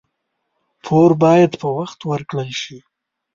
پور 0.83 1.11
باید 1.23 1.51
په 1.61 1.67
وخت 1.77 1.99
ورکړل 2.11 2.51
شي. 2.61 2.77